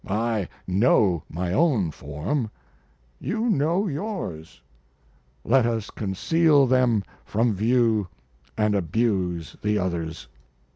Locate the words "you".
3.19-3.51